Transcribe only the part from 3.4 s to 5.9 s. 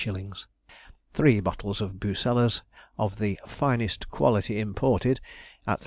'finest quality imported,' at 38_s.